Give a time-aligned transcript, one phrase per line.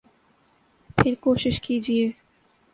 [0.97, 2.05] پھر کوشش کیجئے